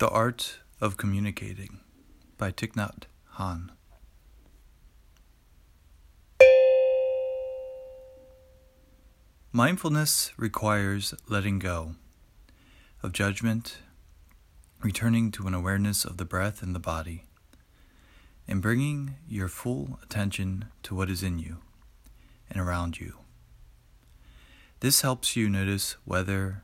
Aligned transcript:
The 0.00 0.08
Art 0.08 0.60
of 0.80 0.96
Communicating 0.96 1.80
by 2.38 2.52
Thich 2.52 2.72
Nhat 2.72 3.02
Hanh. 3.36 3.68
Mindfulness 9.52 10.32
requires 10.38 11.12
letting 11.28 11.58
go 11.58 11.96
of 13.02 13.12
judgment, 13.12 13.80
returning 14.80 15.30
to 15.32 15.46
an 15.46 15.52
awareness 15.52 16.06
of 16.06 16.16
the 16.16 16.24
breath 16.24 16.62
and 16.62 16.74
the 16.74 16.78
body, 16.78 17.26
and 18.48 18.62
bringing 18.62 19.16
your 19.28 19.48
full 19.48 19.98
attention 20.02 20.70
to 20.82 20.94
what 20.94 21.10
is 21.10 21.22
in 21.22 21.38
you 21.38 21.58
and 22.48 22.58
around 22.58 22.98
you. 22.98 23.18
This 24.80 25.02
helps 25.02 25.36
you 25.36 25.50
notice 25.50 25.96
whether 26.06 26.62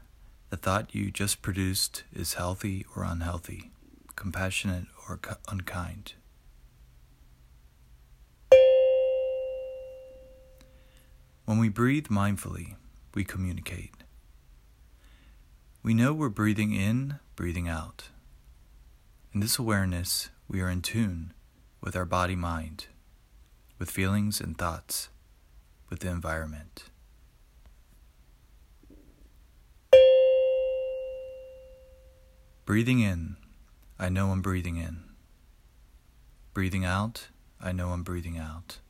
the 0.51 0.57
thought 0.57 0.95
you 0.95 1.11
just 1.11 1.43
produced 1.43 2.05
is 2.13 2.35
healthy 2.35 2.87
or 2.95 3.03
unhealthy, 3.03 3.71
compassionate 4.15 4.87
or 5.09 5.19
unkind. 5.49 6.15
When 11.45 11.59
we 11.59 11.69
breathe 11.69 12.07
mindfully, 12.09 12.75
we 13.15 13.25
communicate. 13.25 13.95
We 15.83 15.95
know 15.95 16.13
we're 16.13 16.29
breathing 16.29 16.73
in, 16.73 17.21
breathing 17.37 17.69
out. 17.69 18.09
In 19.33 19.41
this 19.41 19.59
awareness, 19.59 20.31
we 20.49 20.61
are 20.61 20.69
in 20.69 20.83
tune 20.83 21.33
with 21.81 21.95
our 21.95 22.05
body 22.05 22.35
mind, 22.35 22.87
with 23.79 23.91
feelings 23.91 24.41
and 24.41 24.57
thoughts, 24.59 25.09
with 25.89 26.01
the 26.01 26.09
environment. 26.09 26.85
Breathing 32.67 32.99
in, 32.99 33.37
I 33.97 34.09
know 34.09 34.33
I'm 34.33 34.43
breathing 34.43 34.77
in. 34.77 35.05
Breathing 36.53 36.85
out, 36.85 37.29
I 37.61 37.71
know 37.71 37.91
I'm 37.91 38.03
breathing 38.03 38.39
out. 38.39 38.81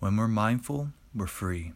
When 0.00 0.16
we're 0.16 0.26
mindful, 0.26 0.88
we're 1.14 1.28
free. 1.28 1.72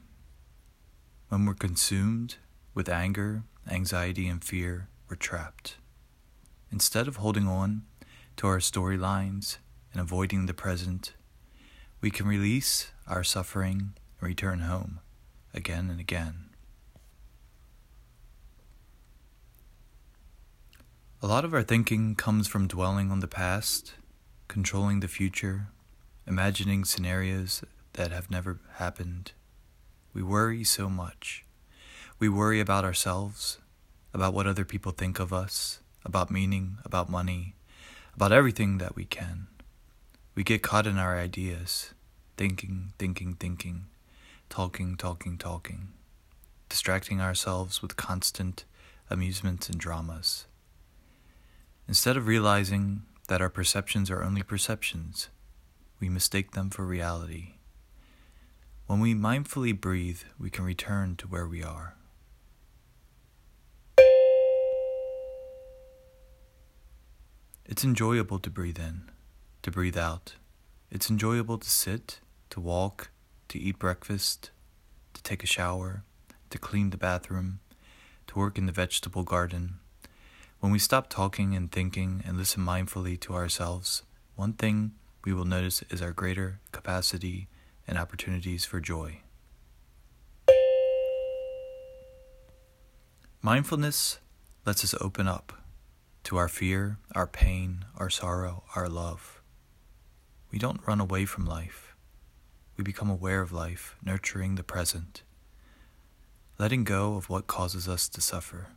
When 1.29 1.47
we're 1.47 1.55
consumed 1.55 2.35
with 2.75 2.89
anger, 2.89 3.45
anxiety, 3.71 4.27
and 4.27 4.43
fear, 4.43 4.89
we're 5.09 5.15
trapped. 5.15 5.77
Instead 6.73 7.07
of 7.07 7.19
holding 7.19 7.47
on 7.47 7.83
to 8.39 8.49
our 8.49 8.59
storylines 8.59 9.59
and 9.93 10.01
avoiding 10.01 10.47
the 10.47 10.53
present, 10.53 11.15
we 12.01 12.11
can 12.11 12.27
release 12.27 12.91
our 13.07 13.23
suffering 13.23 13.95
and 14.19 14.29
return 14.29 14.63
home 14.63 14.99
again 15.57 15.89
and 15.91 15.99
again. 15.99 16.51
A 21.23 21.27
lot 21.27 21.45
of 21.45 21.55
our 21.55 21.63
thinking 21.63 22.15
comes 22.15 22.47
from 22.47 22.69
dwelling 22.69 23.11
on 23.11 23.21
the 23.21 23.27
past, 23.27 23.95
controlling 24.49 25.01
the 25.01 25.09
future, 25.09 25.69
imagining 26.27 26.85
scenarios 26.85 27.65
that 27.95 28.13
have 28.13 28.31
never 28.31 28.61
happened. 28.75 29.33
We 30.13 30.23
worry 30.23 30.63
so 30.63 30.89
much. 30.89 31.45
We 32.19 32.29
worry 32.29 32.61
about 32.61 32.85
ourselves, 32.85 33.59
about 34.13 34.35
what 34.35 34.47
other 34.47 34.65
people 34.65 34.93
think 34.93 35.19
of 35.19 35.33
us, 35.33 35.81
about 36.05 36.31
meaning, 36.31 36.79
about 36.85 37.11
money, 37.11 37.55
about 38.15 38.33
everything 38.33 38.79
that 38.79 38.95
we 38.95 39.05
can. 39.05 39.49
We 40.35 40.45
get 40.45 40.63
caught 40.63 40.87
in 40.87 40.99
our 40.99 41.19
ideas, 41.19 41.95
thinking, 42.37 42.93
thinking, 42.99 43.35
thinking, 43.35 43.87
talking, 44.49 44.97
talking, 44.97 45.39
talking, 45.39 45.89
distracting 46.69 47.21
ourselves 47.21 47.83
with 47.83 47.97
constant 47.97 48.65
amusements 49.11 49.69
and 49.69 49.79
dramas. 49.79 50.47
Instead 51.89 52.17
of 52.17 52.27
realizing 52.27 53.03
that 53.29 53.41
our 53.41 53.51
perceptions 53.51 54.11
are 54.11 54.23
only 54.23 54.43
perceptions, 54.43 55.29
we 56.01 56.09
mistake 56.09 56.53
them 56.53 56.71
for 56.71 56.85
reality 56.85 57.57
when 58.87 59.01
we 59.01 59.15
mindfully 59.15 59.79
breathe, 59.79 60.21
we 60.39 60.49
can 60.49 60.65
return 60.65 61.17
to 61.17 61.27
where 61.27 61.47
we 61.47 61.61
are. 61.61 61.97
It's 67.65 67.83
enjoyable 67.83 68.39
to 68.39 68.49
breathe 68.49 68.79
in, 68.79 69.11
to 69.63 69.73
breathe 69.73 69.99
out. 69.99 70.35
It's 70.89 71.11
enjoyable 71.11 71.59
to 71.59 71.69
sit, 71.69 72.21
to 72.51 72.61
walk, 72.61 73.11
to 73.49 73.59
eat 73.59 73.79
breakfast, 73.79 74.51
to 75.15 75.23
take 75.23 75.43
a 75.43 75.47
shower, 75.47 76.03
to 76.51 76.59
clean 76.59 76.91
the 76.91 76.97
bathroom, 76.97 77.61
to 78.27 78.39
work 78.39 78.59
in 78.59 78.67
the 78.67 78.73
vegetable 78.73 79.23
garden. 79.23 79.77
When 80.61 80.73
we 80.73 80.79
stop 80.79 81.09
talking 81.09 81.55
and 81.55 81.71
thinking 81.71 82.23
and 82.27 82.37
listen 82.37 82.65
mindfully 82.65 83.21
to 83.21 83.35
ourselves, 83.35 84.03
one 84.35 84.55
thing 84.55 84.93
we 85.25 85.33
will 85.33 85.45
notice 85.45 85.83
is 85.91 86.03
our 86.03 86.13
greater 86.13 86.61
capacity 86.73 87.49
and 87.87 87.99
opportunities 87.99 88.65
for 88.65 88.81
joy. 88.81 89.21
Mindfulness 93.43 94.19
lets 94.65 94.83
us 94.83 94.95
open 95.01 95.29
up 95.29 95.53
to 96.25 96.37
our 96.37 96.49
fear, 96.49 96.99
our 97.15 97.29
pain, 97.29 97.85
our 97.97 98.11
sorrow, 98.11 98.65
our 98.75 98.89
love. 98.89 99.41
We 100.51 100.59
don't 100.59 100.85
run 100.87 101.01
away 101.01 101.27
from 101.27 101.47
life. 101.47 101.86
We 102.77 102.85
become 102.85 103.09
aware 103.09 103.41
of 103.41 103.53
life, 103.53 103.97
nurturing 104.05 104.57
the 104.57 104.63
present, 104.63 105.23
letting 106.59 106.85
go 106.85 107.17
of 107.17 107.31
what 107.31 107.47
causes 107.47 107.89
us 107.89 108.09
to 108.11 108.21
suffer. 108.21 108.69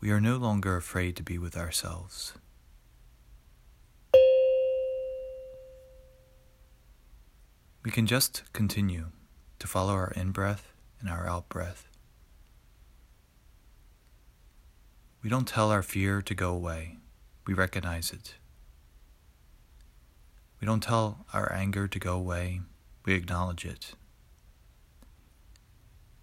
We 0.00 0.10
are 0.10 0.20
no 0.20 0.36
longer 0.36 0.76
afraid 0.76 1.16
to 1.16 1.22
be 1.22 1.36
with 1.36 1.56
ourselves. 1.56 2.34
We 7.82 7.90
can 7.90 8.06
just 8.06 8.42
continue 8.52 9.06
to 9.58 9.66
follow 9.66 9.92
our 9.92 10.12
in 10.12 10.32
breath 10.32 10.72
and 11.00 11.08
our 11.08 11.26
out 11.28 11.48
breath. 11.48 11.88
We 15.22 15.30
don't 15.30 15.48
tell 15.48 15.70
our 15.70 15.82
fear 15.82 16.22
to 16.22 16.34
go 16.34 16.50
away, 16.52 16.98
we 17.46 17.54
recognize 17.54 18.12
it. 18.12 18.34
We 20.60 20.66
don't 20.66 20.82
tell 20.82 21.26
our 21.32 21.52
anger 21.52 21.86
to 21.86 21.98
go 21.98 22.14
away, 22.14 22.60
we 23.04 23.14
acknowledge 23.14 23.64
it. 23.64 23.92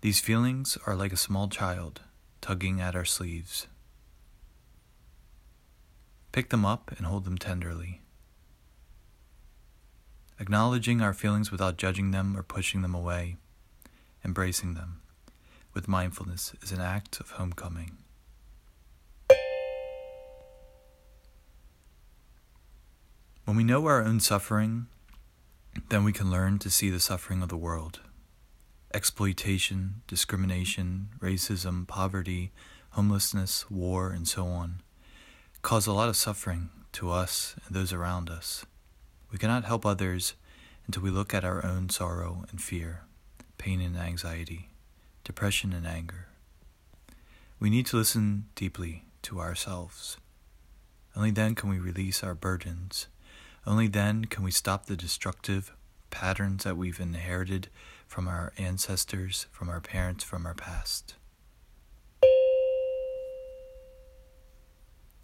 These 0.01 0.19
feelings 0.19 0.77
are 0.85 0.95
like 0.95 1.13
a 1.13 1.17
small 1.17 1.47
child 1.47 2.01
tugging 2.41 2.81
at 2.81 2.95
our 2.95 3.05
sleeves. 3.05 3.67
Pick 6.31 6.49
them 6.49 6.65
up 6.65 6.91
and 6.97 7.05
hold 7.05 7.25
them 7.25 7.37
tenderly. 7.37 8.01
Acknowledging 10.39 11.01
our 11.01 11.13
feelings 11.13 11.51
without 11.51 11.77
judging 11.77 12.11
them 12.11 12.35
or 12.35 12.43
pushing 12.43 12.81
them 12.81 12.95
away, 12.95 13.37
embracing 14.25 14.73
them 14.73 14.99
with 15.73 15.87
mindfulness 15.87 16.53
is 16.61 16.71
an 16.71 16.81
act 16.81 17.19
of 17.19 17.31
homecoming. 17.31 17.97
When 23.53 23.57
we 23.57 23.71
know 23.71 23.85
our 23.85 24.03
own 24.03 24.19
suffering, 24.19 24.87
then 25.89 26.03
we 26.03 26.11
can 26.11 26.31
learn 26.31 26.57
to 26.57 26.71
see 26.71 26.89
the 26.89 26.99
suffering 26.99 27.43
of 27.43 27.49
the 27.49 27.55
world. 27.55 27.99
Exploitation, 28.91 30.01
discrimination, 30.07 31.09
racism, 31.19 31.87
poverty, 31.87 32.51
homelessness, 32.93 33.69
war, 33.69 34.09
and 34.09 34.27
so 34.27 34.47
on 34.47 34.81
cause 35.61 35.85
a 35.85 35.93
lot 35.93 36.09
of 36.09 36.15
suffering 36.15 36.71
to 36.93 37.11
us 37.11 37.53
and 37.67 37.75
those 37.75 37.93
around 37.93 38.27
us. 38.27 38.65
We 39.31 39.37
cannot 39.37 39.65
help 39.65 39.85
others 39.85 40.33
until 40.87 41.03
we 41.03 41.11
look 41.11 41.31
at 41.31 41.45
our 41.45 41.63
own 41.63 41.89
sorrow 41.89 42.45
and 42.49 42.59
fear, 42.59 43.01
pain 43.59 43.81
and 43.81 43.95
anxiety, 43.95 44.71
depression 45.23 45.73
and 45.73 45.85
anger. 45.85 46.25
We 47.59 47.69
need 47.69 47.85
to 47.85 47.97
listen 47.97 48.45
deeply 48.55 49.03
to 49.21 49.39
ourselves. 49.39 50.17
Only 51.15 51.29
then 51.29 51.53
can 51.53 51.69
we 51.69 51.77
release 51.77 52.23
our 52.23 52.33
burdens. 52.33 53.05
Only 53.65 53.87
then 53.87 54.25
can 54.25 54.43
we 54.43 54.51
stop 54.51 54.85
the 54.85 54.97
destructive 54.97 55.73
patterns 56.09 56.63
that 56.63 56.77
we've 56.77 56.99
inherited 56.99 57.69
from 58.07 58.27
our 58.27 58.51
ancestors, 58.57 59.47
from 59.51 59.69
our 59.69 59.79
parents, 59.79 60.23
from 60.23 60.45
our 60.45 60.53
past. 60.53 61.15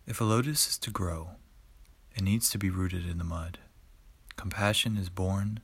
If 0.08 0.20
a 0.20 0.24
lotus 0.24 0.70
is 0.70 0.78
to 0.80 0.90
grow, 0.90 1.32
it 2.16 2.24
needs 2.24 2.50
to 2.50 2.58
be 2.58 2.70
rooted 2.70 3.08
in 3.08 3.20
the 3.20 3.24
mud. 3.24 3.60
Compassion 4.38 4.98
is 4.98 5.10
born 5.10 5.60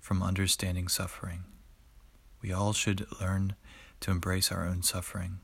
from 0.00 0.22
understanding 0.22 0.88
suffering. 0.88 1.44
We 2.40 2.52
all 2.52 2.72
should 2.72 3.06
learn 3.20 3.54
to 4.00 4.10
embrace 4.10 4.50
our 4.50 4.66
own 4.66 4.82
suffering, 4.82 5.40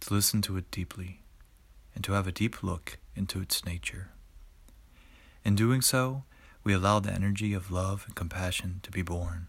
to 0.00 0.12
listen 0.12 0.42
to 0.42 0.56
it 0.56 0.70
deeply, 0.70 1.22
and 1.94 2.02
to 2.02 2.12
have 2.12 2.26
a 2.26 2.32
deep 2.32 2.62
look 2.62 2.98
into 3.14 3.40
its 3.40 3.64
nature. 3.64 4.10
In 5.44 5.56
doing 5.56 5.80
so, 5.80 6.24
we 6.62 6.72
allow 6.72 7.00
the 7.00 7.12
energy 7.12 7.52
of 7.52 7.70
love 7.70 8.04
and 8.06 8.14
compassion 8.14 8.80
to 8.84 8.90
be 8.90 9.02
born. 9.02 9.48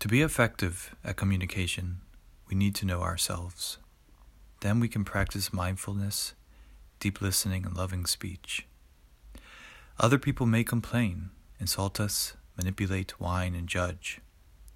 To 0.00 0.08
be 0.08 0.22
effective 0.22 0.94
at 1.04 1.16
communication, 1.16 2.00
we 2.48 2.56
need 2.56 2.74
to 2.76 2.86
know 2.86 3.02
ourselves. 3.02 3.78
Then 4.60 4.80
we 4.80 4.88
can 4.88 5.04
practice 5.04 5.52
mindfulness, 5.52 6.34
deep 6.98 7.20
listening, 7.20 7.64
and 7.64 7.76
loving 7.76 8.06
speech. 8.06 8.66
Other 10.00 10.18
people 10.18 10.46
may 10.46 10.64
complain, 10.64 11.30
insult 11.60 12.00
us, 12.00 12.36
manipulate, 12.56 13.20
whine, 13.20 13.54
and 13.54 13.68
judge. 13.68 14.20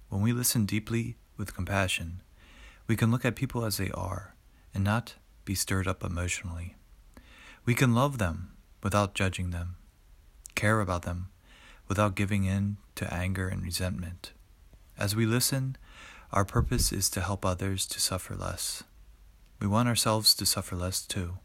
When 0.09 0.21
we 0.21 0.31
listen 0.31 0.65
deeply 0.65 1.17
with 1.37 1.55
compassion, 1.55 2.21
we 2.87 2.95
can 2.95 3.11
look 3.11 3.25
at 3.25 3.35
people 3.35 3.65
as 3.65 3.77
they 3.77 3.91
are 3.91 4.35
and 4.73 4.83
not 4.83 5.15
be 5.45 5.55
stirred 5.55 5.87
up 5.87 6.03
emotionally. 6.03 6.75
We 7.65 7.75
can 7.75 7.93
love 7.93 8.17
them 8.17 8.51
without 8.81 9.13
judging 9.13 9.51
them, 9.51 9.75
care 10.55 10.81
about 10.81 11.03
them 11.03 11.29
without 11.87 12.15
giving 12.15 12.43
in 12.43 12.77
to 12.95 13.13
anger 13.13 13.47
and 13.47 13.61
resentment. 13.61 14.31
As 14.97 15.15
we 15.15 15.25
listen, 15.25 15.75
our 16.31 16.45
purpose 16.45 16.91
is 16.91 17.09
to 17.11 17.21
help 17.21 17.45
others 17.45 17.85
to 17.87 17.99
suffer 17.99 18.35
less. 18.35 18.83
We 19.59 19.67
want 19.67 19.87
ourselves 19.87 20.33
to 20.35 20.45
suffer 20.45 20.75
less 20.75 21.01
too. 21.01 21.37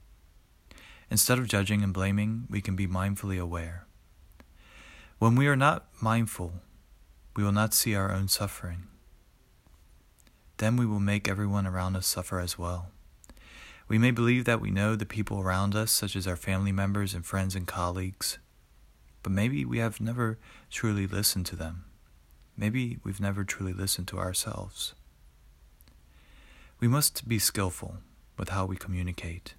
Instead 1.10 1.38
of 1.38 1.48
judging 1.48 1.82
and 1.82 1.92
blaming, 1.92 2.46
we 2.50 2.60
can 2.60 2.76
be 2.76 2.86
mindfully 2.86 3.40
aware. 3.40 3.86
When 5.18 5.34
we 5.34 5.46
are 5.48 5.56
not 5.56 5.86
mindful, 6.00 6.54
we 7.36 7.42
will 7.42 7.52
not 7.52 7.74
see 7.74 7.94
our 7.94 8.12
own 8.12 8.28
suffering. 8.28 8.84
Then 10.58 10.76
we 10.76 10.86
will 10.86 11.00
make 11.00 11.28
everyone 11.28 11.66
around 11.66 11.96
us 11.96 12.06
suffer 12.06 12.40
as 12.40 12.58
well. 12.58 12.90
We 13.88 13.96
may 13.96 14.10
believe 14.10 14.44
that 14.44 14.60
we 14.60 14.70
know 14.70 14.94
the 14.94 15.06
people 15.06 15.40
around 15.40 15.74
us, 15.74 15.90
such 15.90 16.14
as 16.14 16.26
our 16.26 16.36
family 16.36 16.72
members 16.72 17.14
and 17.14 17.24
friends 17.24 17.56
and 17.56 17.66
colleagues, 17.66 18.38
but 19.22 19.32
maybe 19.32 19.64
we 19.64 19.78
have 19.78 19.98
never 19.98 20.38
truly 20.70 21.06
listened 21.06 21.46
to 21.46 21.56
them. 21.56 21.84
Maybe 22.54 22.98
we've 23.02 23.20
never 23.20 23.44
truly 23.44 23.72
listened 23.72 24.06
to 24.08 24.18
ourselves. 24.18 24.94
We 26.80 26.86
must 26.86 27.26
be 27.26 27.38
skillful 27.38 27.98
with 28.36 28.50
how 28.50 28.66
we 28.66 28.76
communicate. 28.76 29.54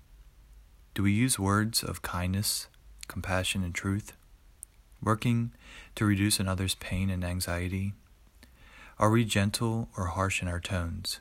Do 0.93 1.03
we 1.03 1.11
use 1.11 1.39
words 1.39 1.81
of 1.81 2.01
kindness, 2.03 2.67
compassion, 3.07 3.63
and 3.63 3.73
truth, 3.73 4.13
working 5.01 5.53
to 5.95 6.05
reduce 6.05 6.39
another's 6.39 6.75
pain 6.75 7.09
and 7.09 7.23
anxiety? 7.23 7.93
Are 8.99 9.09
we 9.09 9.25
gentle 9.25 9.89
or 9.97 10.07
harsh 10.07 10.41
in 10.41 10.47
our 10.47 10.59
tones? 10.59 11.19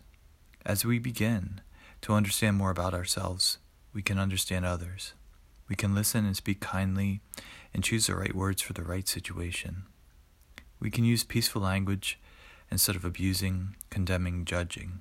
As 0.66 0.84
we 0.84 0.98
begin 0.98 1.62
to 2.02 2.14
understand 2.14 2.56
more 2.56 2.70
about 2.70 2.94
ourselves, 2.94 3.58
we 3.92 4.02
can 4.02 4.18
understand 4.18 4.64
others. 4.64 5.14
We 5.68 5.76
can 5.76 5.94
listen 5.94 6.24
and 6.24 6.36
speak 6.36 6.60
kindly 6.60 7.20
and 7.74 7.84
choose 7.84 8.06
the 8.06 8.14
right 8.14 8.34
words 8.34 8.62
for 8.62 8.72
the 8.72 8.82
right 8.82 9.06
situation. 9.06 9.84
We 10.80 10.90
can 10.90 11.04
use 11.04 11.24
peaceful 11.24 11.62
language 11.62 12.18
instead 12.70 12.96
of 12.96 13.04
abusing, 13.04 13.76
condemning, 13.90 14.44
judging. 14.44 15.00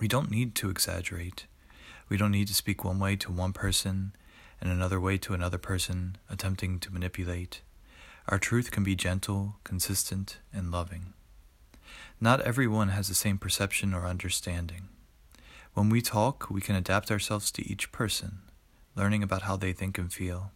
We 0.00 0.08
don't 0.08 0.30
need 0.30 0.54
to 0.56 0.70
exaggerate. 0.70 1.46
We 2.08 2.16
don't 2.16 2.32
need 2.32 2.48
to 2.48 2.54
speak 2.54 2.84
one 2.84 2.98
way 2.98 3.16
to 3.16 3.32
one 3.32 3.52
person 3.52 4.12
and 4.60 4.70
another 4.70 5.00
way 5.00 5.18
to 5.18 5.34
another 5.34 5.58
person, 5.58 6.18
attempting 6.28 6.78
to 6.80 6.92
manipulate. 6.92 7.62
Our 8.28 8.38
truth 8.38 8.70
can 8.70 8.84
be 8.84 8.94
gentle, 8.94 9.56
consistent, 9.64 10.38
and 10.52 10.70
loving. 10.70 11.14
Not 12.20 12.40
everyone 12.42 12.88
has 12.88 13.08
the 13.08 13.14
same 13.14 13.38
perception 13.38 13.94
or 13.94 14.06
understanding. 14.06 14.88
When 15.74 15.90
we 15.90 16.00
talk, 16.00 16.50
we 16.50 16.60
can 16.60 16.74
adapt 16.74 17.10
ourselves 17.10 17.50
to 17.52 17.66
each 17.70 17.92
person, 17.92 18.40
learning 18.96 19.22
about 19.22 19.42
how 19.42 19.56
they 19.56 19.72
think 19.72 19.98
and 19.98 20.12
feel. 20.12 20.52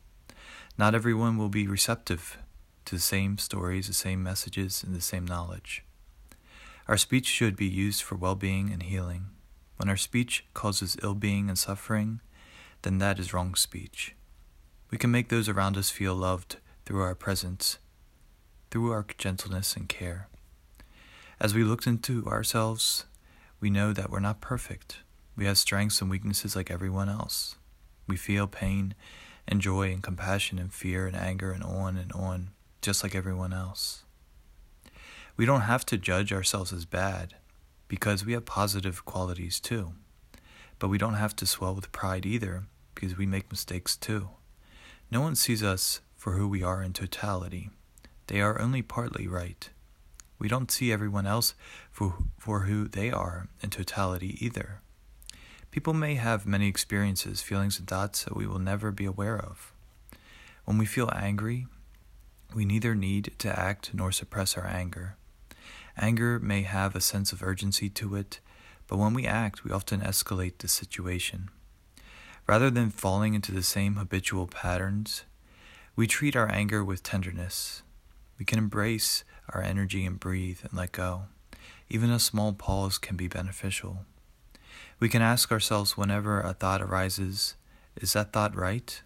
Not 0.76 0.94
everyone 0.94 1.36
will 1.36 1.48
be 1.48 1.66
receptive 1.66 2.38
to 2.86 2.94
the 2.94 3.00
same 3.00 3.38
stories, 3.38 3.86
the 3.86 3.92
same 3.92 4.22
messages, 4.22 4.82
and 4.82 4.94
the 4.94 5.00
same 5.00 5.24
knowledge. 5.26 5.84
Our 6.88 6.96
speech 6.96 7.26
should 7.26 7.56
be 7.56 7.68
used 7.68 8.02
for 8.02 8.16
well 8.16 8.34
being 8.34 8.72
and 8.72 8.82
healing. 8.82 9.26
When 9.76 9.88
our 9.88 9.96
speech 9.96 10.44
causes 10.54 10.96
ill 11.02 11.14
being 11.14 11.48
and 11.48 11.58
suffering, 11.58 12.20
then 12.82 12.98
that 12.98 13.18
is 13.18 13.32
wrong 13.32 13.54
speech. 13.54 14.14
We 14.90 14.98
can 14.98 15.10
make 15.10 15.28
those 15.28 15.48
around 15.48 15.76
us 15.76 15.90
feel 15.90 16.14
loved 16.14 16.56
through 16.84 17.02
our 17.02 17.14
presence, 17.14 17.78
through 18.70 18.90
our 18.92 19.06
gentleness 19.16 19.76
and 19.76 19.88
care. 19.88 20.28
As 21.40 21.54
we 21.54 21.64
look 21.64 21.86
into 21.86 22.26
ourselves, 22.26 23.06
we 23.62 23.70
know 23.70 23.92
that 23.92 24.10
we're 24.10 24.18
not 24.18 24.40
perfect. 24.40 24.98
We 25.36 25.46
have 25.46 25.56
strengths 25.56 26.00
and 26.00 26.10
weaknesses 26.10 26.56
like 26.56 26.68
everyone 26.68 27.08
else. 27.08 27.54
We 28.08 28.16
feel 28.16 28.48
pain 28.48 28.94
and 29.46 29.60
joy 29.60 29.92
and 29.92 30.02
compassion 30.02 30.58
and 30.58 30.74
fear 30.74 31.06
and 31.06 31.14
anger 31.14 31.52
and 31.52 31.62
on 31.62 31.96
and 31.96 32.10
on, 32.12 32.50
just 32.82 33.04
like 33.04 33.14
everyone 33.14 33.52
else. 33.52 34.02
We 35.36 35.46
don't 35.46 35.60
have 35.62 35.86
to 35.86 35.96
judge 35.96 36.32
ourselves 36.32 36.72
as 36.72 36.84
bad 36.84 37.34
because 37.86 38.26
we 38.26 38.32
have 38.32 38.44
positive 38.44 39.04
qualities 39.04 39.60
too. 39.60 39.92
But 40.80 40.88
we 40.88 40.98
don't 40.98 41.14
have 41.14 41.36
to 41.36 41.46
swell 41.46 41.76
with 41.76 41.92
pride 41.92 42.26
either 42.26 42.64
because 42.96 43.16
we 43.16 43.26
make 43.26 43.52
mistakes 43.52 43.96
too. 43.96 44.30
No 45.08 45.20
one 45.20 45.36
sees 45.36 45.62
us 45.62 46.00
for 46.16 46.32
who 46.32 46.48
we 46.48 46.64
are 46.64 46.82
in 46.82 46.92
totality. 46.92 47.70
They 48.26 48.40
are 48.40 48.60
only 48.60 48.82
partly 48.82 49.28
right. 49.28 49.70
We 50.42 50.48
don't 50.48 50.72
see 50.72 50.90
everyone 50.90 51.24
else 51.24 51.54
for, 51.92 52.14
for 52.36 52.62
who 52.62 52.88
they 52.88 53.12
are 53.12 53.46
in 53.60 53.70
totality 53.70 54.44
either. 54.44 54.80
People 55.70 55.94
may 55.94 56.16
have 56.16 56.46
many 56.46 56.66
experiences, 56.66 57.40
feelings, 57.40 57.78
and 57.78 57.86
thoughts 57.86 58.24
that 58.24 58.36
we 58.36 58.48
will 58.48 58.58
never 58.58 58.90
be 58.90 59.04
aware 59.04 59.38
of. 59.38 59.72
When 60.64 60.78
we 60.78 60.84
feel 60.84 61.08
angry, 61.14 61.68
we 62.56 62.64
neither 62.64 62.96
need 62.96 63.34
to 63.38 63.56
act 63.56 63.94
nor 63.94 64.10
suppress 64.10 64.56
our 64.56 64.66
anger. 64.66 65.14
Anger 65.96 66.40
may 66.40 66.62
have 66.62 66.96
a 66.96 67.00
sense 67.00 67.32
of 67.32 67.44
urgency 67.44 67.88
to 67.90 68.16
it, 68.16 68.40
but 68.88 68.98
when 68.98 69.14
we 69.14 69.24
act, 69.24 69.62
we 69.62 69.70
often 69.70 70.00
escalate 70.00 70.58
the 70.58 70.66
situation. 70.66 71.50
Rather 72.48 72.68
than 72.68 72.90
falling 72.90 73.34
into 73.34 73.52
the 73.52 73.62
same 73.62 73.94
habitual 73.94 74.48
patterns, 74.48 75.22
we 75.94 76.08
treat 76.08 76.34
our 76.34 76.50
anger 76.50 76.84
with 76.84 77.04
tenderness. 77.04 77.84
We 78.40 78.44
can 78.44 78.58
embrace 78.58 79.22
our 79.50 79.62
energy 79.62 80.04
and 80.04 80.20
breathe 80.20 80.60
and 80.62 80.72
let 80.72 80.92
go. 80.92 81.22
Even 81.88 82.10
a 82.10 82.18
small 82.18 82.52
pause 82.52 82.98
can 82.98 83.16
be 83.16 83.28
beneficial. 83.28 84.04
We 84.98 85.08
can 85.08 85.22
ask 85.22 85.50
ourselves 85.50 85.96
whenever 85.96 86.40
a 86.40 86.54
thought 86.54 86.80
arises 86.80 87.54
is 88.00 88.14
that 88.14 88.32
thought 88.32 88.56
right? 88.56 89.02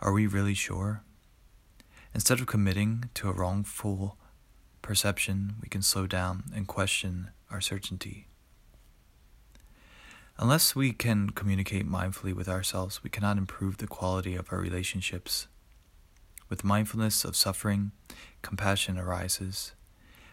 Are 0.00 0.12
we 0.12 0.26
really 0.26 0.54
sure? 0.54 1.02
Instead 2.14 2.40
of 2.40 2.46
committing 2.46 3.10
to 3.14 3.28
a 3.28 3.32
wrongful 3.32 4.16
perception, 4.82 5.54
we 5.62 5.68
can 5.68 5.82
slow 5.82 6.06
down 6.06 6.44
and 6.54 6.66
question 6.66 7.30
our 7.50 7.60
certainty. 7.60 8.26
Unless 10.38 10.74
we 10.74 10.92
can 10.92 11.30
communicate 11.30 11.88
mindfully 11.88 12.34
with 12.34 12.48
ourselves, 12.48 13.02
we 13.02 13.10
cannot 13.10 13.38
improve 13.38 13.78
the 13.78 13.86
quality 13.86 14.34
of 14.34 14.52
our 14.52 14.58
relationships. 14.58 15.46
With 16.52 16.64
mindfulness 16.64 17.24
of 17.24 17.34
suffering, 17.34 17.92
compassion 18.42 18.98
arises. 18.98 19.72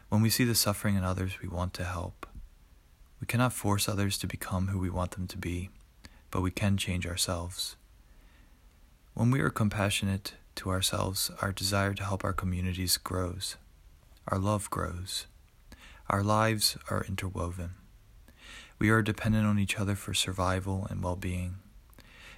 When 0.09 0.21
we 0.21 0.29
see 0.29 0.43
the 0.43 0.53
suffering 0.53 0.97
in 0.97 1.03
others, 1.05 1.41
we 1.41 1.47
want 1.47 1.73
to 1.75 1.85
help. 1.85 2.27
We 3.21 3.25
cannot 3.25 3.53
force 3.53 3.87
others 3.87 4.17
to 4.17 4.27
become 4.27 4.67
who 4.67 4.79
we 4.79 4.89
want 4.89 5.11
them 5.11 5.27
to 5.27 5.37
be, 5.37 5.69
but 6.29 6.41
we 6.41 6.51
can 6.51 6.75
change 6.75 7.07
ourselves. 7.07 7.77
When 9.13 9.31
we 9.31 9.39
are 9.39 9.49
compassionate 9.49 10.33
to 10.55 10.71
ourselves, 10.71 11.31
our 11.41 11.53
desire 11.53 11.93
to 11.93 12.03
help 12.03 12.25
our 12.25 12.33
communities 12.33 12.97
grows. 12.97 13.55
Our 14.27 14.39
love 14.39 14.69
grows. 14.69 15.25
Our 16.09 16.21
lives 16.21 16.77
are 16.89 17.05
interwoven. 17.07 17.75
We 18.77 18.89
are 18.89 19.01
dependent 19.01 19.47
on 19.47 19.57
each 19.57 19.79
other 19.79 19.95
for 19.95 20.13
survival 20.13 20.85
and 20.89 21.01
well 21.01 21.15
being. 21.15 21.59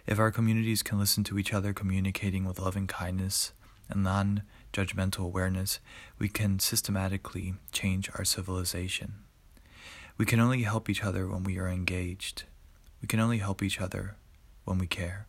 If 0.05 0.19
our 0.19 0.29
communities 0.29 0.83
can 0.83 0.99
listen 0.99 1.23
to 1.23 1.39
each 1.39 1.51
other 1.51 1.73
communicating 1.73 2.45
with 2.45 2.59
loving 2.59 2.85
kindness 2.85 3.53
and 3.91 4.03
non 4.03 4.43
judgmental 4.73 5.25
awareness, 5.25 5.79
we 6.17 6.29
can 6.29 6.59
systematically 6.59 7.55
change 7.71 8.09
our 8.15 8.25
civilization. 8.25 9.13
We 10.17 10.25
can 10.25 10.39
only 10.39 10.63
help 10.63 10.89
each 10.89 11.03
other 11.03 11.27
when 11.27 11.43
we 11.43 11.57
are 11.57 11.67
engaged. 11.67 12.43
We 13.01 13.07
can 13.07 13.19
only 13.19 13.39
help 13.39 13.63
each 13.63 13.81
other 13.81 14.15
when 14.65 14.77
we 14.77 14.87
care. 14.87 15.27